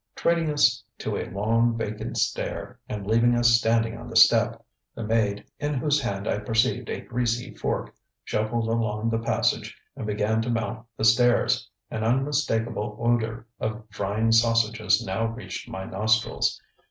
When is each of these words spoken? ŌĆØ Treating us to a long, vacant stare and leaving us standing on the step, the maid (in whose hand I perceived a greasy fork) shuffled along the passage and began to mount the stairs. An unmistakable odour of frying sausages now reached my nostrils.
ŌĆØ 0.01 0.15
Treating 0.15 0.49
us 0.51 0.83
to 0.97 1.15
a 1.15 1.29
long, 1.29 1.77
vacant 1.77 2.17
stare 2.17 2.79
and 2.89 3.05
leaving 3.05 3.35
us 3.37 3.49
standing 3.49 3.95
on 3.95 4.09
the 4.09 4.15
step, 4.15 4.65
the 4.95 5.03
maid 5.03 5.45
(in 5.59 5.75
whose 5.75 6.01
hand 6.01 6.27
I 6.27 6.39
perceived 6.39 6.89
a 6.89 7.01
greasy 7.01 7.53
fork) 7.53 7.93
shuffled 8.23 8.67
along 8.67 9.11
the 9.11 9.19
passage 9.19 9.77
and 9.95 10.07
began 10.07 10.41
to 10.41 10.49
mount 10.49 10.87
the 10.97 11.05
stairs. 11.05 11.69
An 11.91 12.03
unmistakable 12.03 12.97
odour 12.99 13.45
of 13.59 13.83
frying 13.91 14.31
sausages 14.31 15.05
now 15.05 15.27
reached 15.27 15.69
my 15.69 15.85
nostrils. 15.85 16.59